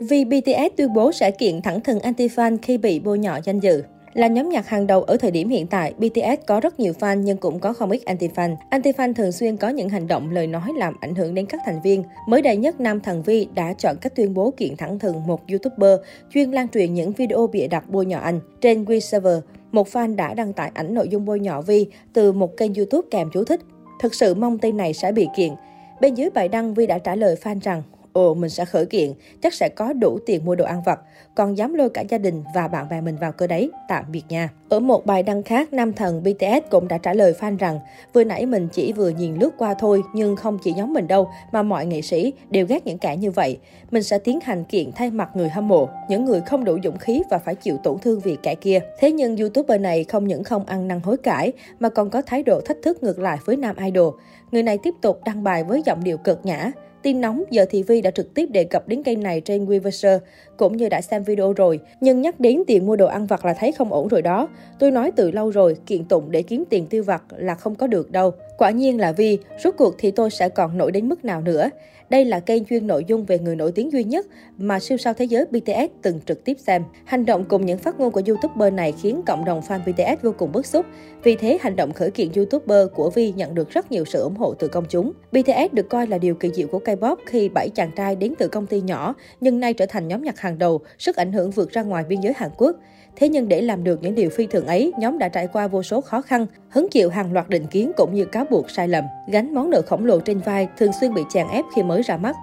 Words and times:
Vì 0.00 0.24
BTS 0.24 0.76
tuyên 0.76 0.92
bố 0.92 1.12
sẽ 1.12 1.30
kiện 1.30 1.62
thẳng 1.62 1.80
thừng 1.80 1.98
anti-fan 1.98 2.56
khi 2.62 2.78
bị 2.78 3.00
bôi 3.00 3.18
nhọ 3.18 3.38
danh 3.44 3.60
dự. 3.60 3.82
Là 4.14 4.26
nhóm 4.26 4.48
nhạc 4.48 4.68
hàng 4.68 4.86
đầu 4.86 5.02
ở 5.02 5.16
thời 5.16 5.30
điểm 5.30 5.48
hiện 5.48 5.66
tại, 5.66 5.94
BTS 5.98 6.46
có 6.46 6.60
rất 6.60 6.80
nhiều 6.80 6.92
fan 7.00 7.14
nhưng 7.14 7.36
cũng 7.36 7.60
có 7.60 7.72
không 7.72 7.90
ít 7.90 8.02
anti-fan. 8.06 8.56
Anti-fan 8.70 9.14
thường 9.14 9.32
xuyên 9.32 9.56
có 9.56 9.68
những 9.68 9.88
hành 9.88 10.06
động, 10.06 10.30
lời 10.30 10.46
nói 10.46 10.72
làm 10.76 10.94
ảnh 11.00 11.14
hưởng 11.14 11.34
đến 11.34 11.46
các 11.46 11.60
thành 11.64 11.80
viên. 11.82 12.02
Mới 12.28 12.42
đây 12.42 12.56
nhất, 12.56 12.80
Nam 12.80 13.00
Thần 13.00 13.22
Vi 13.22 13.48
đã 13.54 13.72
chọn 13.72 13.96
cách 14.00 14.14
tuyên 14.16 14.34
bố 14.34 14.50
kiện 14.56 14.76
thẳng 14.76 14.98
thừng 14.98 15.26
một 15.26 15.40
YouTuber 15.48 16.00
chuyên 16.34 16.50
lan 16.50 16.68
truyền 16.68 16.94
những 16.94 17.12
video 17.12 17.46
bịa 17.46 17.66
đặt 17.66 17.84
bôi 17.88 18.06
nhọ 18.06 18.18
anh. 18.18 18.40
Trên 18.60 18.84
WeServer, 18.84 19.40
một 19.72 19.88
fan 19.88 20.16
đã 20.16 20.34
đăng 20.34 20.52
tải 20.52 20.70
ảnh 20.74 20.94
nội 20.94 21.08
dung 21.08 21.24
bôi 21.24 21.40
nhọ 21.40 21.60
Vi 21.60 21.86
từ 22.12 22.32
một 22.32 22.56
kênh 22.56 22.74
YouTube 22.74 23.08
kèm 23.10 23.30
chú 23.32 23.44
thích. 23.44 23.60
Thực 24.00 24.14
sự 24.14 24.34
mong 24.34 24.58
tên 24.58 24.76
này 24.76 24.94
sẽ 24.94 25.12
bị 25.12 25.28
kiện. 25.36 25.52
Bên 26.00 26.14
dưới 26.14 26.30
bài 26.30 26.48
đăng, 26.48 26.74
Vi 26.74 26.86
đã 26.86 26.98
trả 26.98 27.14
lời 27.14 27.36
fan 27.42 27.60
rằng 27.60 27.82
ồ 28.12 28.34
mình 28.34 28.50
sẽ 28.50 28.64
khởi 28.64 28.86
kiện, 28.86 29.12
chắc 29.42 29.54
sẽ 29.54 29.68
có 29.68 29.92
đủ 29.92 30.18
tiền 30.26 30.44
mua 30.44 30.54
đồ 30.54 30.64
ăn 30.64 30.82
vặt, 30.86 31.00
còn 31.34 31.58
dám 31.58 31.74
lôi 31.74 31.90
cả 31.90 32.02
gia 32.08 32.18
đình 32.18 32.42
và 32.54 32.68
bạn 32.68 32.88
bè 32.88 33.00
mình 33.00 33.16
vào 33.16 33.32
cơ 33.32 33.46
đấy, 33.46 33.70
tạm 33.88 34.04
biệt 34.12 34.22
nha. 34.28 34.48
Ở 34.68 34.80
một 34.80 35.06
bài 35.06 35.22
đăng 35.22 35.42
khác, 35.42 35.72
nam 35.72 35.92
thần 35.92 36.22
BTS 36.22 36.70
cũng 36.70 36.88
đã 36.88 36.98
trả 36.98 37.14
lời 37.14 37.34
fan 37.40 37.56
rằng, 37.56 37.80
vừa 38.12 38.24
nãy 38.24 38.46
mình 38.46 38.68
chỉ 38.72 38.92
vừa 38.92 39.08
nhìn 39.08 39.34
lướt 39.34 39.50
qua 39.58 39.74
thôi, 39.74 40.02
nhưng 40.14 40.36
không 40.36 40.58
chỉ 40.62 40.72
nhóm 40.72 40.92
mình 40.92 41.08
đâu, 41.08 41.30
mà 41.52 41.62
mọi 41.62 41.86
nghệ 41.86 42.02
sĩ 42.02 42.32
đều 42.50 42.66
ghét 42.66 42.86
những 42.86 42.98
kẻ 42.98 43.16
như 43.16 43.30
vậy. 43.30 43.58
Mình 43.90 44.02
sẽ 44.02 44.18
tiến 44.18 44.38
hành 44.42 44.64
kiện 44.64 44.92
thay 44.92 45.10
mặt 45.10 45.28
người 45.34 45.48
hâm 45.48 45.68
mộ, 45.68 45.88
những 46.08 46.24
người 46.24 46.40
không 46.40 46.64
đủ 46.64 46.78
dũng 46.84 46.98
khí 46.98 47.22
và 47.30 47.38
phải 47.38 47.54
chịu 47.54 47.76
tổn 47.76 47.98
thương 47.98 48.20
vì 48.20 48.36
kẻ 48.42 48.54
kia. 48.54 48.80
Thế 48.98 49.12
nhưng 49.12 49.36
YouTuber 49.36 49.80
này 49.80 50.04
không 50.04 50.28
những 50.28 50.44
không 50.44 50.66
ăn 50.66 50.88
năn 50.88 51.00
hối 51.00 51.16
cải, 51.16 51.52
mà 51.78 51.88
còn 51.88 52.10
có 52.10 52.22
thái 52.22 52.42
độ 52.42 52.60
thách 52.60 52.76
thức 52.82 53.02
ngược 53.02 53.18
lại 53.18 53.38
với 53.44 53.56
nam 53.56 53.76
idol. 53.76 54.14
Người 54.50 54.62
này 54.62 54.78
tiếp 54.78 54.94
tục 55.00 55.20
đăng 55.24 55.42
bài 55.42 55.64
với 55.64 55.82
giọng 55.86 56.04
điệu 56.04 56.18
cực 56.18 56.46
nhã, 56.46 56.70
Tin 57.02 57.20
nóng, 57.20 57.44
giờ 57.50 57.66
thì 57.70 57.82
Vi 57.82 58.00
đã 58.00 58.10
trực 58.10 58.34
tiếp 58.34 58.46
đề 58.46 58.64
cập 58.64 58.88
đến 58.88 59.02
cây 59.02 59.16
này 59.16 59.40
trên 59.40 59.66
Weverser, 59.66 60.18
cũng 60.56 60.76
như 60.76 60.88
đã 60.88 61.00
xem 61.00 61.22
video 61.22 61.52
rồi. 61.52 61.80
Nhưng 62.00 62.20
nhắc 62.20 62.40
đến 62.40 62.62
tiền 62.66 62.86
mua 62.86 62.96
đồ 62.96 63.06
ăn 63.06 63.26
vặt 63.26 63.44
là 63.44 63.54
thấy 63.54 63.72
không 63.72 63.92
ổn 63.92 64.08
rồi 64.08 64.22
đó. 64.22 64.48
Tôi 64.78 64.90
nói 64.90 65.10
từ 65.16 65.30
lâu 65.30 65.50
rồi, 65.50 65.76
kiện 65.86 66.04
tụng 66.04 66.30
để 66.30 66.42
kiếm 66.42 66.64
tiền 66.70 66.86
tiêu 66.86 67.02
vặt 67.02 67.22
là 67.36 67.54
không 67.54 67.74
có 67.74 67.86
được 67.86 68.10
đâu. 68.10 68.32
Quả 68.60 68.70
nhiên 68.70 69.00
là 69.00 69.12
Vi, 69.12 69.38
rốt 69.64 69.74
cuộc 69.78 69.94
thì 69.98 70.10
tôi 70.10 70.30
sẽ 70.30 70.48
còn 70.48 70.78
nổi 70.78 70.92
đến 70.92 71.08
mức 71.08 71.24
nào 71.24 71.40
nữa. 71.40 71.70
Đây 72.10 72.24
là 72.24 72.40
kênh 72.40 72.64
chuyên 72.64 72.86
nội 72.86 73.04
dung 73.04 73.24
về 73.24 73.38
người 73.38 73.56
nổi 73.56 73.72
tiếng 73.72 73.92
duy 73.92 74.04
nhất 74.04 74.26
mà 74.58 74.80
siêu 74.80 74.98
sao 74.98 75.14
thế 75.14 75.24
giới 75.24 75.46
BTS 75.46 75.92
từng 76.02 76.20
trực 76.26 76.44
tiếp 76.44 76.56
xem. 76.66 76.84
Hành 77.04 77.26
động 77.26 77.44
cùng 77.44 77.66
những 77.66 77.78
phát 77.78 78.00
ngôn 78.00 78.12
của 78.12 78.22
YouTuber 78.26 78.72
này 78.72 78.92
khiến 79.02 79.22
cộng 79.26 79.44
đồng 79.44 79.60
fan 79.68 79.80
BTS 79.86 80.22
vô 80.22 80.32
cùng 80.38 80.52
bức 80.52 80.66
xúc. 80.66 80.86
Vì 81.22 81.36
thế, 81.36 81.58
hành 81.60 81.76
động 81.76 81.92
khởi 81.92 82.10
kiện 82.10 82.28
YouTuber 82.36 82.86
của 82.94 83.10
Vi 83.10 83.32
nhận 83.32 83.54
được 83.54 83.70
rất 83.70 83.92
nhiều 83.92 84.04
sự 84.04 84.22
ủng 84.22 84.36
hộ 84.36 84.54
từ 84.54 84.68
công 84.68 84.84
chúng. 84.88 85.12
BTS 85.32 85.72
được 85.72 85.88
coi 85.88 86.06
là 86.06 86.18
điều 86.18 86.34
kỳ 86.34 86.50
diệu 86.54 86.66
của 86.66 86.80
K-pop 86.84 87.16
khi 87.26 87.48
bảy 87.48 87.68
chàng 87.68 87.90
trai 87.96 88.16
đến 88.16 88.34
từ 88.38 88.48
công 88.48 88.66
ty 88.66 88.80
nhỏ, 88.80 89.14
nhưng 89.40 89.60
nay 89.60 89.74
trở 89.74 89.86
thành 89.86 90.08
nhóm 90.08 90.22
nhạc 90.22 90.38
hàng 90.38 90.58
đầu, 90.58 90.80
sức 90.98 91.16
ảnh 91.16 91.32
hưởng 91.32 91.50
vượt 91.50 91.70
ra 91.70 91.82
ngoài 91.82 92.04
biên 92.08 92.20
giới 92.20 92.32
Hàn 92.36 92.50
Quốc. 92.56 92.76
Thế 93.16 93.28
nhưng 93.28 93.48
để 93.48 93.62
làm 93.62 93.84
được 93.84 94.02
những 94.02 94.14
điều 94.14 94.30
phi 94.30 94.46
thường 94.46 94.66
ấy, 94.66 94.92
nhóm 94.98 95.18
đã 95.18 95.28
trải 95.28 95.46
qua 95.46 95.68
vô 95.68 95.82
số 95.82 96.00
khó 96.00 96.20
khăn, 96.20 96.46
hứng 96.68 96.88
chịu 96.90 97.10
hàng 97.10 97.32
loạt 97.32 97.48
định 97.48 97.66
kiến 97.66 97.92
cũng 97.96 98.14
như 98.14 98.24
cáo 98.24 98.44
buộc 98.50 98.70
sai 98.70 98.88
lầm, 98.88 99.04
gánh 99.28 99.54
món 99.54 99.70
nợ 99.70 99.82
khổng 99.82 100.06
lồ 100.06 100.20
trên 100.20 100.38
vai, 100.38 100.68
thường 100.78 100.92
xuyên 101.00 101.14
bị 101.14 101.22
chèn 101.30 101.46
ép 101.52 101.64
khi 101.76 101.82
mới 101.82 102.02
ra 102.02 102.16
mắt. 102.16 102.36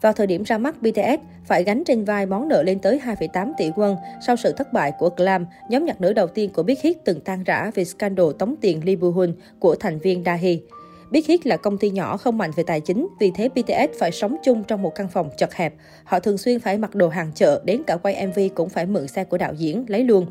Vào 0.00 0.12
thời 0.12 0.26
điểm 0.26 0.42
ra 0.42 0.58
mắt, 0.58 0.82
BTS 0.82 1.20
phải 1.44 1.64
gánh 1.64 1.84
trên 1.84 2.04
vai 2.04 2.26
món 2.26 2.48
nợ 2.48 2.62
lên 2.62 2.78
tới 2.78 3.00
2,8 3.04 3.52
tỷ 3.58 3.70
won 3.70 3.96
sau 4.26 4.36
sự 4.36 4.52
thất 4.52 4.72
bại 4.72 4.92
của 4.98 5.10
Glam, 5.16 5.46
nhóm 5.68 5.84
nhạc 5.84 6.00
nữ 6.00 6.12
đầu 6.12 6.26
tiên 6.26 6.50
của 6.52 6.62
Big 6.62 6.76
Hit 6.82 7.04
từng 7.04 7.20
tan 7.20 7.44
rã 7.44 7.70
vì 7.74 7.84
scandal 7.84 8.26
tống 8.38 8.54
tiền 8.60 8.80
Lee 8.84 8.96
Boo-hun 8.96 9.32
của 9.58 9.74
thành 9.74 9.98
viên 9.98 10.24
Dahi. 10.24 10.62
Biết 11.10 11.26
Hit 11.26 11.46
là 11.46 11.56
công 11.56 11.78
ty 11.78 11.90
nhỏ 11.90 12.16
không 12.16 12.38
mạnh 12.38 12.50
về 12.56 12.62
tài 12.62 12.80
chính, 12.80 13.08
vì 13.20 13.30
thế 13.34 13.48
BTS 13.48 13.98
phải 13.98 14.12
sống 14.12 14.36
chung 14.44 14.64
trong 14.64 14.82
một 14.82 14.94
căn 14.94 15.08
phòng 15.08 15.30
chật 15.38 15.54
hẹp. 15.54 15.74
Họ 16.04 16.20
thường 16.20 16.38
xuyên 16.38 16.60
phải 16.60 16.78
mặc 16.78 16.94
đồ 16.94 17.08
hàng 17.08 17.32
chợ, 17.34 17.62
đến 17.64 17.82
cả 17.86 17.96
quay 17.96 18.26
MV 18.26 18.40
cũng 18.54 18.68
phải 18.68 18.86
mượn 18.86 19.08
xe 19.08 19.24
của 19.24 19.38
đạo 19.38 19.54
diễn, 19.54 19.84
lấy 19.88 20.04
luôn. 20.04 20.26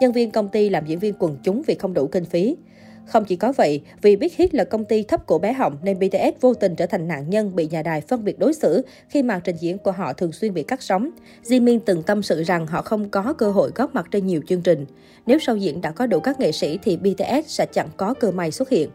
Nhân 0.00 0.12
viên 0.12 0.30
công 0.30 0.48
ty 0.48 0.68
làm 0.68 0.86
diễn 0.86 0.98
viên 0.98 1.14
quần 1.18 1.36
chúng 1.42 1.62
vì 1.66 1.74
không 1.74 1.94
đủ 1.94 2.06
kinh 2.06 2.24
phí. 2.24 2.56
Không 3.06 3.24
chỉ 3.24 3.36
có 3.36 3.52
vậy, 3.52 3.82
vì 4.02 4.16
Big 4.16 4.28
Hit 4.36 4.54
là 4.54 4.64
công 4.64 4.84
ty 4.84 5.02
thấp 5.02 5.26
cổ 5.26 5.38
bé 5.38 5.52
họng 5.52 5.76
nên 5.82 5.98
BTS 5.98 6.40
vô 6.40 6.54
tình 6.54 6.76
trở 6.76 6.86
thành 6.86 7.08
nạn 7.08 7.30
nhân 7.30 7.56
bị 7.56 7.68
nhà 7.70 7.82
đài 7.82 8.00
phân 8.00 8.24
biệt 8.24 8.38
đối 8.38 8.54
xử 8.54 8.82
khi 9.08 9.22
màn 9.22 9.40
trình 9.44 9.56
diễn 9.56 9.78
của 9.78 9.92
họ 9.92 10.12
thường 10.12 10.32
xuyên 10.32 10.54
bị 10.54 10.62
cắt 10.62 10.82
sóng. 10.82 11.10
Jimin 11.44 11.78
từng 11.86 12.02
tâm 12.02 12.22
sự 12.22 12.42
rằng 12.42 12.66
họ 12.66 12.82
không 12.82 13.08
có 13.08 13.34
cơ 13.38 13.50
hội 13.50 13.70
góp 13.74 13.94
mặt 13.94 14.06
trên 14.10 14.26
nhiều 14.26 14.40
chương 14.48 14.62
trình. 14.62 14.86
Nếu 15.26 15.38
sau 15.38 15.56
diễn 15.56 15.80
đã 15.80 15.90
có 15.90 16.06
đủ 16.06 16.20
các 16.20 16.40
nghệ 16.40 16.52
sĩ 16.52 16.78
thì 16.82 16.96
BTS 16.96 17.46
sẽ 17.46 17.66
chẳng 17.72 17.88
có 17.96 18.14
cơ 18.14 18.30
may 18.30 18.50
xuất 18.50 18.68
hiện 18.68 18.90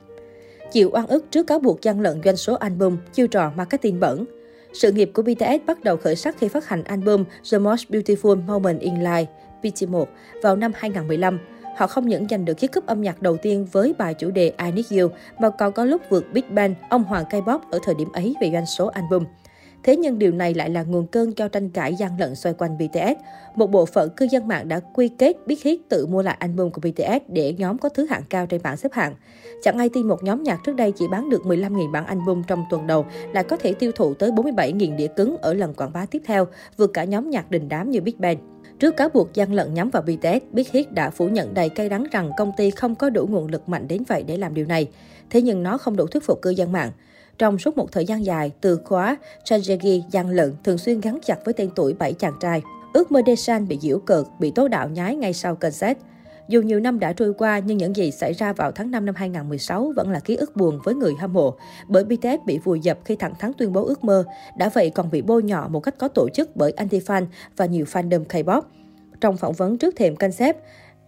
chịu 0.71 0.89
oan 0.93 1.07
ức 1.07 1.25
trước 1.31 1.47
cáo 1.47 1.59
buộc 1.59 1.81
gian 1.81 2.01
lận 2.01 2.21
doanh 2.25 2.37
số 2.37 2.55
album, 2.55 2.97
chiêu 3.13 3.27
trò 3.27 3.51
marketing 3.55 3.99
bẩn. 3.99 4.25
Sự 4.73 4.91
nghiệp 4.91 5.11
của 5.13 5.21
BTS 5.21 5.65
bắt 5.65 5.83
đầu 5.83 5.97
khởi 5.97 6.15
sắc 6.15 6.35
khi 6.39 6.47
phát 6.47 6.67
hành 6.67 6.83
album 6.83 7.23
The 7.51 7.57
Most 7.57 7.89
Beautiful 7.89 8.45
Moment 8.45 8.79
in 8.79 8.93
Life, 8.93 9.25
PT1, 9.61 10.05
vào 10.43 10.55
năm 10.55 10.71
2015. 10.75 11.39
Họ 11.77 11.87
không 11.87 12.07
những 12.07 12.27
giành 12.29 12.45
được 12.45 12.53
chiếc 12.53 12.73
cúp 12.73 12.85
âm 12.85 13.01
nhạc 13.01 13.21
đầu 13.21 13.37
tiên 13.37 13.67
với 13.71 13.93
bài 13.97 14.13
chủ 14.13 14.31
đề 14.31 14.53
I 14.65 14.71
Need 14.71 14.93
You, 14.93 15.09
mà 15.39 15.49
còn 15.49 15.73
có 15.73 15.85
lúc 15.85 16.01
vượt 16.09 16.33
Big 16.33 16.43
Bang, 16.49 16.75
ông 16.89 17.03
hoàng 17.03 17.25
K-pop 17.29 17.59
ở 17.71 17.79
thời 17.83 17.95
điểm 17.95 18.11
ấy 18.11 18.35
về 18.41 18.49
doanh 18.53 18.65
số 18.65 18.87
album. 18.87 19.23
Thế 19.87 19.97
nhưng 19.97 20.19
điều 20.19 20.31
này 20.31 20.53
lại 20.53 20.69
là 20.69 20.83
nguồn 20.83 21.07
cơn 21.07 21.33
cho 21.33 21.47
tranh 21.47 21.69
cãi 21.69 21.95
gian 21.95 22.19
lận 22.19 22.35
xoay 22.35 22.55
quanh 22.57 22.77
BTS. 22.77 23.21
Một 23.55 23.71
bộ 23.71 23.85
phận 23.85 24.09
cư 24.09 24.27
dân 24.31 24.47
mạng 24.47 24.67
đã 24.67 24.79
quy 24.79 25.07
kết 25.07 25.37
Big 25.45 25.57
Hit 25.63 25.79
tự 25.89 26.05
mua 26.05 26.21
lại 26.21 26.37
album 26.39 26.69
của 26.69 26.81
BTS 26.81 27.23
để 27.27 27.53
nhóm 27.57 27.77
có 27.77 27.89
thứ 27.89 28.05
hạng 28.05 28.23
cao 28.29 28.45
trên 28.45 28.61
bảng 28.63 28.77
xếp 28.77 28.93
hạng. 28.93 29.13
Chẳng 29.63 29.77
ai 29.77 29.89
tin 29.89 30.07
một 30.07 30.23
nhóm 30.23 30.43
nhạc 30.43 30.59
trước 30.65 30.75
đây 30.75 30.91
chỉ 30.91 31.07
bán 31.11 31.29
được 31.29 31.41
15.000 31.41 31.91
bản 31.91 32.05
album 32.05 32.43
trong 32.47 32.65
tuần 32.69 32.87
đầu 32.87 33.05
lại 33.33 33.43
có 33.43 33.57
thể 33.57 33.73
tiêu 33.73 33.91
thụ 33.91 34.13
tới 34.13 34.31
47.000 34.31 34.95
đĩa 34.95 35.07
cứng 35.07 35.37
ở 35.37 35.53
lần 35.53 35.73
quảng 35.73 35.93
bá 35.93 36.05
tiếp 36.05 36.21
theo, 36.25 36.47
vượt 36.77 36.91
cả 36.93 37.03
nhóm 37.03 37.29
nhạc 37.29 37.51
đình 37.51 37.69
đám 37.69 37.91
như 37.91 38.01
Big 38.01 38.15
Bang. 38.17 38.37
Trước 38.79 38.97
cáo 38.97 39.09
buộc 39.09 39.33
gian 39.33 39.53
lận 39.53 39.73
nhắm 39.73 39.89
vào 39.89 40.01
BTS, 40.01 40.43
Big 40.51 40.65
Hit 40.71 40.91
đã 40.91 41.09
phủ 41.09 41.27
nhận 41.27 41.53
đầy 41.53 41.69
cay 41.69 41.89
đắng 41.89 42.05
rằng 42.11 42.31
công 42.37 42.51
ty 42.57 42.71
không 42.71 42.95
có 42.95 43.09
đủ 43.09 43.27
nguồn 43.27 43.47
lực 43.47 43.69
mạnh 43.69 43.87
đến 43.87 44.03
vậy 44.07 44.23
để 44.23 44.37
làm 44.37 44.53
điều 44.53 44.65
này. 44.65 44.89
Thế 45.29 45.41
nhưng 45.41 45.63
nó 45.63 45.77
không 45.77 45.95
đủ 45.95 46.07
thuyết 46.07 46.23
phục 46.23 46.41
cư 46.41 46.49
dân 46.49 46.71
mạng. 46.71 46.91
Trong 47.37 47.57
suốt 47.57 47.77
một 47.77 47.91
thời 47.91 48.05
gian 48.05 48.25
dài, 48.25 48.51
từ 48.61 48.79
khóa 48.85 49.17
Chanjegi 49.43 50.01
gian 50.11 50.29
lận 50.29 50.53
thường 50.63 50.77
xuyên 50.77 51.01
gắn 51.01 51.19
chặt 51.25 51.45
với 51.45 51.53
tên 51.53 51.69
tuổi 51.75 51.93
bảy 51.93 52.13
chàng 52.13 52.33
trai. 52.39 52.61
Ước 52.93 53.11
mơ 53.11 53.21
Desan 53.27 53.67
bị 53.67 53.77
giễu 53.81 53.99
cợt, 53.99 54.25
bị 54.39 54.51
tố 54.51 54.67
đạo 54.67 54.89
nhái 54.89 55.15
ngay 55.15 55.33
sau 55.33 55.55
concert. 55.55 55.97
Dù 56.47 56.61
nhiều 56.61 56.79
năm 56.79 56.99
đã 56.99 57.13
trôi 57.13 57.33
qua, 57.33 57.59
nhưng 57.59 57.77
những 57.77 57.95
gì 57.95 58.11
xảy 58.11 58.33
ra 58.33 58.53
vào 58.53 58.71
tháng 58.71 58.91
5 58.91 59.05
năm 59.05 59.15
2016 59.15 59.93
vẫn 59.95 60.09
là 60.09 60.19
ký 60.19 60.35
ức 60.35 60.55
buồn 60.55 60.79
với 60.83 60.95
người 60.95 61.13
hâm 61.19 61.33
mộ. 61.33 61.55
Bởi 61.87 62.03
BTS 62.03 62.45
bị 62.45 62.57
vùi 62.57 62.79
dập 62.79 62.97
khi 63.05 63.15
thẳng 63.15 63.33
thắn 63.39 63.53
tuyên 63.53 63.73
bố 63.73 63.85
ước 63.85 64.03
mơ, 64.03 64.23
đã 64.57 64.69
vậy 64.69 64.89
còn 64.89 65.09
bị 65.11 65.21
bôi 65.21 65.43
nhọ 65.43 65.67
một 65.67 65.79
cách 65.79 65.95
có 65.97 66.07
tổ 66.07 66.29
chức 66.33 66.55
bởi 66.55 66.73
anti-fan 66.77 67.25
và 67.57 67.65
nhiều 67.65 67.85
fandom 67.85 68.25
K-pop. 68.25 68.61
Trong 69.21 69.37
phỏng 69.37 69.53
vấn 69.53 69.77
trước 69.77 69.95
thềm 69.95 70.15
concept, 70.15 70.57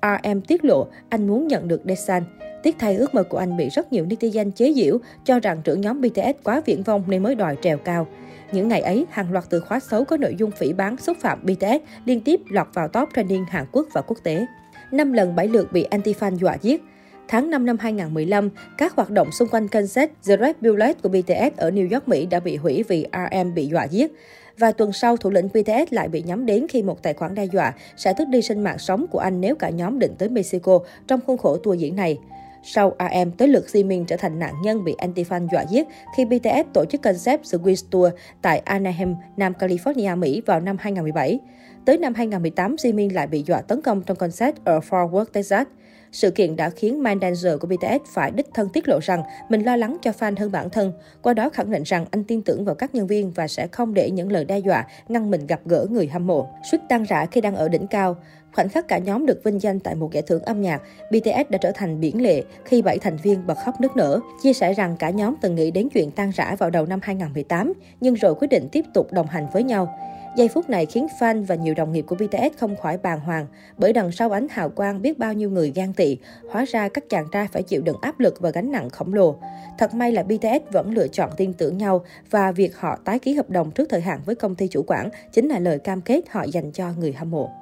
RM 0.02 0.42
tiết 0.42 0.66
lộ 0.66 0.88
anh 1.10 1.28
muốn 1.28 1.48
nhận 1.48 1.68
được 1.68 1.82
Desan. 1.86 2.24
Tiếc 2.64 2.76
thay 2.80 2.96
ước 2.96 3.16
mơ 3.16 3.24
của 3.24 3.38
anh 3.38 3.58
bị 3.58 3.70
rất 3.70 3.94
nhiều 3.94 4.06
netizen 4.06 4.52
chế 4.52 4.74
giễu, 4.74 4.98
cho 5.26 5.40
rằng 5.40 5.62
trưởng 5.64 5.82
nhóm 5.82 6.02
BTS 6.02 6.44
quá 6.44 6.62
viễn 6.66 6.84
vông 6.84 7.04
nên 7.08 7.24
mới 7.24 7.36
đòi 7.36 7.58
trèo 7.62 7.78
cao. 7.78 8.08
Những 8.52 8.68
ngày 8.68 8.82
ấy, 8.82 9.06
hàng 9.10 9.32
loạt 9.32 9.46
từ 9.50 9.60
khóa 9.60 9.80
xấu 9.80 10.06
có 10.06 10.18
nội 10.18 10.36
dung 10.40 10.52
phỉ 10.52 10.74
bán 10.74 10.98
xúc 10.98 11.18
phạm 11.22 11.46
BTS 11.46 11.84
liên 12.06 12.22
tiếp 12.22 12.40
lọt 12.50 12.68
vào 12.74 12.88
top 12.88 13.10
trending 13.16 13.46
Hàn 13.50 13.66
Quốc 13.72 13.88
và 13.94 14.02
quốc 14.02 14.18
tế. 14.24 14.46
Năm 14.92 15.14
lần 15.14 15.36
bảy 15.36 15.48
lượt 15.48 15.72
bị 15.72 15.86
anti-fan 15.92 16.38
dọa 16.38 16.58
giết. 16.62 16.84
Tháng 17.28 17.50
5 17.50 17.66
năm 17.66 17.78
2015, 17.80 18.50
các 18.78 18.96
hoạt 18.96 19.10
động 19.10 19.32
xung 19.32 19.48
quanh 19.48 19.68
concert 19.68 20.12
The 20.28 20.38
Red 20.38 20.56
Bullet 20.62 21.02
của 21.02 21.10
BTS 21.10 21.58
ở 21.58 21.70
New 21.70 21.94
York, 21.94 22.08
Mỹ 22.08 22.26
đã 22.26 22.40
bị 22.40 22.56
hủy 22.56 22.84
vì 22.88 23.06
RM 23.14 23.54
bị 23.54 23.66
dọa 23.66 23.84
giết. 23.84 24.12
Vài 24.60 24.74
tuần 24.74 24.94
sau, 24.94 25.18
thủ 25.18 25.30
lĩnh 25.30 25.48
BTS 25.48 25.94
lại 25.94 26.10
bị 26.10 26.22
nhắm 26.22 26.46
đến 26.46 26.66
khi 26.70 26.84
một 26.84 27.04
tài 27.04 27.14
khoản 27.14 27.36
đe 27.36 27.46
dọa 27.46 27.74
sẽ 27.98 28.14
tước 28.14 28.28
đi 28.28 28.42
sinh 28.42 28.64
mạng 28.64 28.78
sống 28.78 29.06
của 29.12 29.20
anh 29.20 29.42
nếu 29.42 29.56
cả 29.56 29.70
nhóm 29.70 30.00
định 30.00 30.16
tới 30.18 30.30
Mexico 30.30 30.80
trong 31.08 31.20
khuôn 31.28 31.38
khổ 31.38 31.58
tour 31.58 31.80
diễn 31.80 31.96
này. 31.96 32.18
Sau 32.64 32.96
RM, 33.00 33.32
tới 33.38 33.48
lượt 33.48 33.66
Jimin 33.72 34.06
trở 34.06 34.18
thành 34.18 34.40
nạn 34.40 34.54
nhân 34.64 34.84
bị 34.84 34.96
anti-fan 34.98 35.48
dọa 35.52 35.62
giết 35.70 35.88
khi 36.18 36.26
BTS 36.26 36.74
tổ 36.74 36.86
chức 36.86 37.02
concept 37.02 37.44
The 37.52 37.58
Wish 37.58 37.86
Tour 37.92 38.14
tại 38.42 38.60
Anaheim, 38.60 39.16
Nam 39.38 39.54
California, 39.60 40.20
Mỹ 40.20 40.42
vào 40.46 40.60
năm 40.60 40.78
2017. 40.80 41.40
Tới 41.86 41.98
năm 41.98 42.14
2018, 42.14 42.76
Jimin 42.76 43.14
lại 43.14 43.28
bị 43.28 43.44
dọa 43.48 43.62
tấn 43.62 43.82
công 43.82 44.02
trong 44.02 44.18
concert 44.18 44.56
ở 44.64 44.80
Fort 44.80 45.10
Worth, 45.10 45.26
Texas. 45.26 45.68
Sự 46.12 46.32
kiện 46.32 46.56
đã 46.56 46.70
khiến 46.70 47.04
Mindanger 47.04 47.54
của 47.60 47.68
BTS 47.68 48.14
phải 48.14 48.32
đích 48.32 48.48
thân 48.54 48.70
tiết 48.70 48.88
lộ 48.88 49.00
rằng 49.00 49.24
mình 49.50 49.62
lo 49.62 49.76
lắng 49.76 49.98
cho 50.02 50.12
fan 50.20 50.36
hơn 50.40 50.52
bản 50.52 50.70
thân, 50.70 50.94
qua 51.22 51.34
đó 51.34 51.50
khẳng 51.50 51.72
định 51.72 51.84
rằng 51.84 52.06
anh 52.12 52.24
tin 52.24 52.42
tưởng 52.42 52.66
vào 52.66 52.76
các 52.76 52.96
nhân 52.96 53.08
viên 53.08 53.32
và 53.32 53.48
sẽ 53.48 53.68
không 53.68 53.94
để 53.94 54.12
những 54.12 54.32
lời 54.32 54.46
đe 54.46 54.60
dọa 54.60 54.88
ngăn 55.08 55.32
mình 55.32 55.48
gặp 55.48 55.60
gỡ 55.66 55.86
người 55.90 56.08
hâm 56.08 56.28
mộ. 56.28 56.48
Suýt 56.72 56.80
tan 56.90 57.04
rã 57.04 57.26
khi 57.26 57.42
đang 57.42 57.56
ở 57.56 57.70
đỉnh 57.70 57.88
cao. 57.88 58.16
Khoảnh 58.54 58.70
khắc 58.70 58.88
cả 58.88 58.98
nhóm 58.98 59.26
được 59.26 59.44
vinh 59.44 59.62
danh 59.62 59.80
tại 59.80 59.96
một 59.96 60.12
giải 60.14 60.24
thưởng 60.28 60.44
âm 60.44 60.62
nhạc, 60.62 60.82
BTS 61.12 61.50
đã 61.50 61.58
trở 61.62 61.72
thành 61.72 62.00
biển 62.00 62.22
lệ 62.22 62.44
khi 62.66 62.82
bảy 62.82 62.98
thành 62.98 63.18
viên 63.18 63.48
bật 63.48 63.58
khóc 63.66 63.82
nức 63.82 63.96
nở, 63.96 64.20
chia 64.44 64.54
sẻ 64.54 64.74
rằng 64.74 64.96
cả 65.00 65.10
nhóm 65.10 65.36
từng 65.42 65.56
nghĩ 65.56 65.72
đến 65.72 65.90
chuyện 65.90 66.12
tan 66.12 66.32
rã 66.36 66.56
vào 66.56 66.70
đầu 66.70 66.86
năm 66.86 67.00
2018, 67.04 67.74
nhưng 68.02 68.14
rồi 68.14 68.36
quyết 68.36 68.48
định 68.48 68.70
tiếp 68.72 68.86
tục 68.94 69.14
đồng 69.14 69.28
hành 69.28 69.48
với 69.54 69.64
nhau. 69.64 69.96
Giây 70.40 70.50
phút 70.50 70.70
này 70.70 70.86
khiến 70.86 71.08
fan 71.20 71.46
và 71.46 71.56
nhiều 71.56 71.74
đồng 71.74 71.92
nghiệp 71.92 72.06
của 72.08 72.16
BTS 72.16 72.58
không 72.60 72.76
khỏi 72.76 72.98
bàng 72.98 73.20
hoàng, 73.20 73.48
bởi 73.78 73.94
đằng 73.94 74.12
sau 74.12 74.32
ánh 74.32 74.48
hào 74.50 74.70
quang 74.70 75.02
biết 75.02 75.20
bao 75.20 75.34
nhiêu 75.34 75.50
người 75.50 75.72
gan 75.76 75.94
tị, 75.94 76.18
hóa 76.50 76.66
ra 76.66 76.90
các 76.90 77.10
chàng 77.10 77.28
trai 77.32 77.48
phải 77.48 77.64
chịu 77.64 77.82
đựng 77.82 77.98
áp 78.02 78.20
lực 78.20 78.40
và 78.40 78.50
gánh 78.50 78.72
nặng 78.72 78.90
khổng 78.90 79.14
lồ. 79.14 79.36
Thật 79.78 79.94
may 79.94 80.12
là 80.12 80.24
BTS 80.24 80.72
vẫn 80.72 80.92
lựa 80.92 81.08
chọn 81.08 81.30
tin 81.38 81.54
tưởng 81.54 81.78
nhau 81.78 82.06
và 82.30 82.52
việc 82.52 82.78
họ 82.78 83.00
tái 83.06 83.20
ký 83.20 83.34
hợp 83.34 83.50
đồng 83.50 83.72
trước 83.72 83.90
thời 83.90 84.02
hạn 84.02 84.20
với 84.26 84.36
công 84.36 84.56
ty 84.56 84.68
chủ 84.68 84.84
quản 84.88 85.10
chính 85.34 85.48
là 85.48 85.60
lời 85.60 85.80
cam 85.80 86.02
kết 86.02 86.22
họ 86.30 86.44
dành 86.44 86.72
cho 86.72 86.92
người 87.00 87.14
hâm 87.14 87.32
mộ. 87.32 87.59